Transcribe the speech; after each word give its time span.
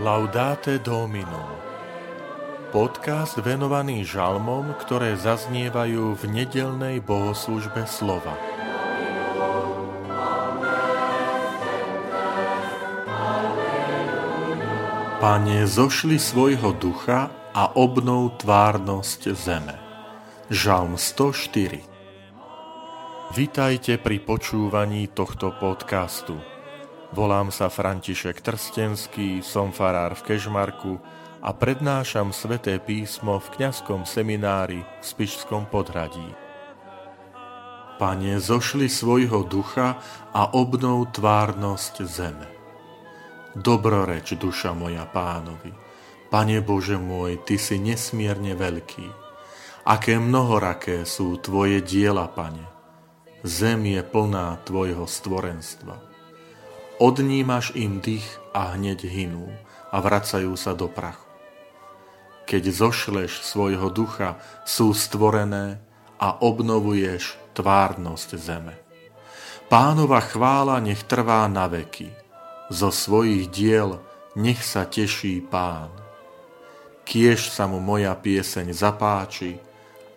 Laudate 0.00 0.80
Domino 0.80 1.60
Podcast 2.72 3.36
venovaný 3.36 4.00
žalmom, 4.08 4.72
ktoré 4.80 5.12
zaznievajú 5.12 6.16
v 6.16 6.22
nedelnej 6.24 7.04
bohoslužbe 7.04 7.84
slova. 7.84 8.32
Pane, 15.20 15.68
zošli 15.68 16.16
svojho 16.16 16.72
ducha 16.80 17.28
a 17.52 17.68
obnov 17.76 18.40
tvárnosť 18.40 19.36
zeme. 19.36 19.76
Žalm 20.48 20.96
104 20.96 23.36
Vitajte 23.36 24.00
pri 24.00 24.16
počúvaní 24.24 25.12
tohto 25.12 25.52
podcastu. 25.60 26.40
Volám 27.10 27.50
sa 27.50 27.66
František 27.66 28.38
Trstenský, 28.38 29.42
som 29.42 29.74
farár 29.74 30.14
v 30.14 30.30
Kežmarku 30.30 31.02
a 31.42 31.50
prednášam 31.50 32.30
sveté 32.30 32.78
písmo 32.78 33.42
v 33.42 33.50
kňazskom 33.58 34.06
seminári 34.06 34.86
v 34.86 35.02
Spišskom 35.02 35.66
podhradí. 35.66 36.30
Pane, 37.98 38.38
zošli 38.38 38.86
svojho 38.86 39.42
ducha 39.42 39.98
a 40.30 40.54
obnov 40.54 41.10
tvárnosť 41.10 41.94
zeme. 42.06 42.46
Dobroreč, 43.58 44.38
duša 44.38 44.70
moja 44.78 45.02
pánovi. 45.10 45.74
Pane 46.30 46.62
Bože 46.62 46.94
môj, 46.94 47.42
Ty 47.42 47.58
si 47.58 47.82
nesmierne 47.82 48.54
veľký. 48.54 49.10
Aké 49.82 50.14
mnohoraké 50.14 51.02
sú 51.02 51.42
Tvoje 51.42 51.82
diela, 51.82 52.30
Pane. 52.30 52.70
Zem 53.42 53.98
je 53.98 53.98
plná 54.06 54.62
Tvojho 54.62 55.10
stvorenstva 55.10 56.09
Odnímaš 57.00 57.72
im 57.80 58.04
dých 58.04 58.28
a 58.52 58.76
hneď 58.76 59.08
hynú 59.08 59.48
a 59.88 59.96
vracajú 60.04 60.52
sa 60.52 60.76
do 60.76 60.84
prachu. 60.84 61.24
Keď 62.44 62.62
zošleš 62.68 63.40
svojho 63.40 63.88
ducha, 63.88 64.36
sú 64.68 64.92
stvorené 64.92 65.80
a 66.20 66.36
obnovuješ 66.44 67.40
tvárnosť 67.56 68.28
zeme. 68.36 68.76
Pánova 69.72 70.20
chvála 70.20 70.76
nech 70.84 71.00
trvá 71.08 71.48
na 71.48 71.72
veky. 71.72 72.12
Zo 72.68 72.92
svojich 72.92 73.48
diel 73.48 73.96
nech 74.36 74.60
sa 74.60 74.84
teší 74.84 75.40
pán. 75.40 75.88
Kiež 77.08 77.48
sa 77.48 77.64
mu 77.64 77.80
moja 77.80 78.12
pieseň 78.12 78.76
zapáči 78.76 79.56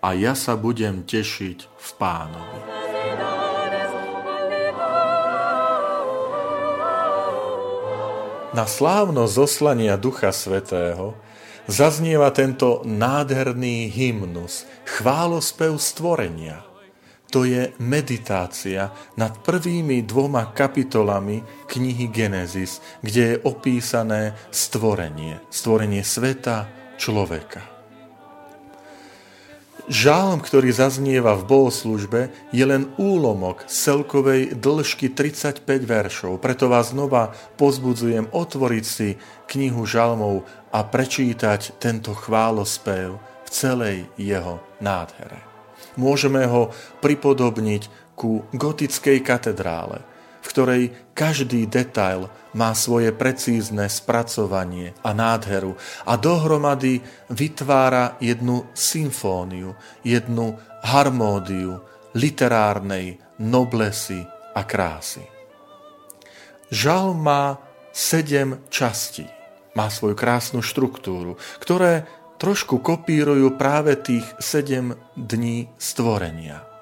a 0.04 0.12
ja 0.12 0.36
sa 0.36 0.60
budem 0.60 1.08
tešiť 1.08 1.60
v 1.64 1.90
pánovi. 1.96 2.83
Na 8.54 8.70
slávno 8.70 9.26
zoslania 9.26 9.98
Ducha 9.98 10.30
Svetého 10.30 11.18
zaznieva 11.66 12.30
tento 12.30 12.86
nádherný 12.86 13.90
hymnus, 13.90 14.70
chválospev 14.86 15.74
stvorenia. 15.82 16.62
To 17.34 17.50
je 17.50 17.74
meditácia 17.82 18.94
nad 19.18 19.42
prvými 19.42 20.06
dvoma 20.06 20.54
kapitolami 20.54 21.42
knihy 21.66 22.14
Genesis, 22.14 22.78
kde 23.02 23.22
je 23.26 23.42
opísané 23.42 24.38
stvorenie, 24.54 25.42
stvorenie 25.50 26.06
sveta, 26.06 26.70
človeka. 27.02 27.73
Žálm, 29.84 30.40
ktorý 30.40 30.72
zaznieva 30.72 31.36
v 31.36 31.44
bohoslužbe, 31.44 32.32
je 32.56 32.64
len 32.64 32.88
úlomok 32.96 33.68
celkovej 33.68 34.56
dĺžky 34.56 35.12
35 35.12 35.68
veršov. 35.84 36.40
Preto 36.40 36.72
vás 36.72 36.96
znova 36.96 37.36
pozbudzujem 37.60 38.32
otvoriť 38.32 38.86
si 38.88 39.20
knihu 39.52 39.84
žalmov 39.84 40.48
a 40.72 40.88
prečítať 40.88 41.84
tento 41.84 42.16
chválospev 42.16 43.20
v 43.20 43.50
celej 43.52 44.08
jeho 44.16 44.64
nádhere. 44.80 45.44
Môžeme 46.00 46.48
ho 46.48 46.72
pripodobniť 47.04 48.16
ku 48.16 48.48
gotickej 48.56 49.20
katedrále, 49.20 50.00
v 50.44 50.48
ktorej 50.52 50.84
každý 51.16 51.64
detail 51.72 52.28
má 52.52 52.76
svoje 52.76 53.16
precízne 53.16 53.88
spracovanie 53.88 54.92
a 55.00 55.16
nádheru 55.16 55.80
a 56.04 56.20
dohromady 56.20 57.00
vytvára 57.32 58.20
jednu 58.20 58.68
symfóniu, 58.76 59.72
jednu 60.04 60.60
harmódiu 60.84 61.80
literárnej 62.12 63.18
noblesy 63.40 64.28
a 64.54 64.62
krásy. 64.68 65.24
Žal 66.70 67.16
má 67.16 67.58
sedem 67.96 68.60
častí, 68.68 69.26
má 69.80 69.88
svoju 69.88 70.14
krásnu 70.14 70.60
štruktúru, 70.60 71.40
ktoré 71.64 72.06
trošku 72.38 72.84
kopírujú 72.84 73.56
práve 73.56 73.96
tých 73.96 74.26
sedem 74.44 75.00
dní 75.16 75.72
stvorenia. 75.80 76.73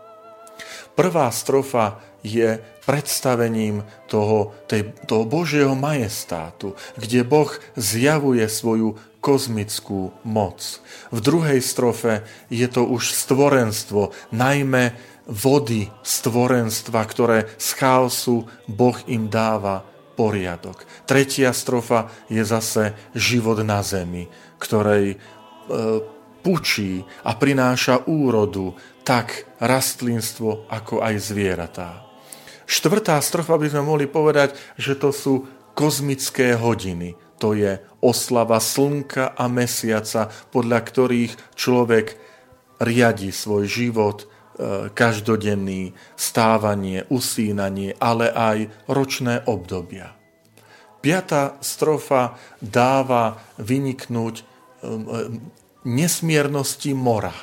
Prvá 0.95 1.31
strofa 1.31 1.99
je 2.21 2.61
predstavením 2.85 3.85
toho, 4.05 4.53
tej, 4.69 4.93
toho 5.09 5.25
Božieho 5.25 5.73
majestátu, 5.73 6.77
kde 6.97 7.25
Boh 7.25 7.49
zjavuje 7.77 8.45
svoju 8.45 8.97
kozmickú 9.21 10.11
moc. 10.25 10.81
V 11.13 11.21
druhej 11.21 11.61
strofe 11.61 12.25
je 12.49 12.65
to 12.65 12.85
už 12.89 13.13
stvorenstvo, 13.13 14.11
najmä 14.33 14.97
vody 15.29 15.93
stvorenstva, 16.01 17.01
ktoré 17.05 17.45
z 17.61 17.69
chaosu 17.77 18.49
Boh 18.65 18.97
im 19.05 19.29
dáva 19.29 19.85
poriadok. 20.17 20.83
Tretia 21.05 21.53
strofa 21.53 22.09
je 22.27 22.41
zase 22.41 22.97
život 23.13 23.61
na 23.61 23.85
zemi, 23.85 24.25
ktorej 24.57 25.15
e, 25.15 25.17
pučí 26.41 27.05
a 27.23 27.37
prináša 27.37 28.09
úrodu 28.09 28.73
tak 29.05 29.45
rastlinstvo, 29.61 30.69
ako 30.69 31.01
aj 31.01 31.15
zvieratá. 31.21 31.89
Štvrtá 32.65 33.19
strofa 33.19 33.59
by 33.59 33.67
sme 33.67 33.83
mohli 33.83 34.07
povedať, 34.07 34.55
že 34.79 34.95
to 34.95 35.11
sú 35.11 35.45
kozmické 35.75 36.55
hodiny. 36.55 37.19
To 37.41 37.57
je 37.57 37.81
oslava 37.99 38.61
slnka 38.61 39.33
a 39.33 39.45
mesiaca, 39.49 40.29
podľa 40.53 40.79
ktorých 40.79 41.33
človek 41.57 42.15
riadi 42.79 43.33
svoj 43.33 43.65
život, 43.65 44.23
e, 44.23 44.25
každodenný, 44.93 45.93
stávanie, 46.15 47.05
usínanie, 47.09 47.97
ale 47.97 48.29
aj 48.29 48.57
ročné 48.87 49.41
obdobia. 49.49 50.13
Piatá 51.01 51.57
strofa 51.65 52.37
dáva 52.61 53.41
vyniknúť 53.57 54.35
e, 54.37 54.43
nesmiernosti 55.83 56.93
mora. 56.93 57.33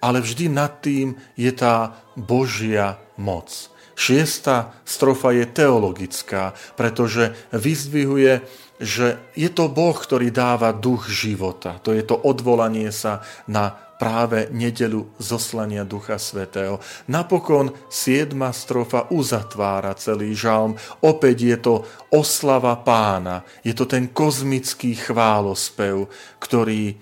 Ale 0.00 0.24
vždy 0.24 0.48
nad 0.48 0.80
tým 0.80 1.18
je 1.36 1.52
tá 1.52 1.92
Božia 2.16 2.96
moc. 3.20 3.68
Šiesta 4.00 4.80
strofa 4.88 5.36
je 5.36 5.44
teologická, 5.44 6.56
pretože 6.72 7.36
vyzdvihuje, 7.52 8.40
že 8.80 9.20
je 9.36 9.50
to 9.52 9.68
Boh, 9.68 9.92
ktorý 9.92 10.32
dáva 10.32 10.72
duch 10.72 11.12
života. 11.12 11.76
To 11.84 11.92
je 11.92 12.00
to 12.00 12.16
odvolanie 12.16 12.88
sa 12.96 13.20
na 13.44 13.76
práve 14.00 14.48
nedelu 14.48 15.04
zoslania 15.20 15.84
Ducha 15.84 16.16
Svetého. 16.16 16.80
Napokon 17.12 17.76
siedma 17.92 18.56
strofa 18.56 19.12
uzatvára 19.12 19.92
celý 20.00 20.32
žalm. 20.32 20.80
Opäť 21.04 21.36
je 21.44 21.58
to 21.60 21.74
oslava 22.08 22.80
pána. 22.80 23.44
Je 23.60 23.76
to 23.76 23.84
ten 23.84 24.08
kozmický 24.08 24.96
chválospev, 24.96 26.08
ktorý 26.40 26.96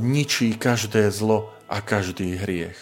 ničí 0.00 0.56
každé 0.58 1.08
zlo 1.14 1.54
a 1.70 1.80
každý 1.80 2.36
hriech. 2.40 2.78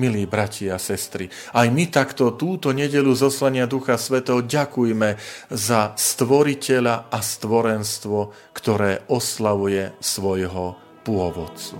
Milí 0.00 0.24
bratia 0.24 0.74
a 0.74 0.80
sestry, 0.80 1.28
aj 1.52 1.68
my 1.68 1.84
takto 1.92 2.32
túto 2.32 2.72
nedelu 2.72 3.12
zoslania 3.12 3.68
Ducha 3.68 4.00
Svetého 4.00 4.40
ďakujme 4.40 5.20
za 5.52 5.92
stvoriteľa 5.92 7.12
a 7.12 7.18
stvorenstvo, 7.20 8.32
ktoré 8.56 9.04
oslavuje 9.12 9.92
svojho 10.00 10.80
pôvodcu. 11.04 11.76